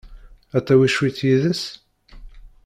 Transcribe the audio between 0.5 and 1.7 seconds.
Ad tawi cwiṭ yid-s?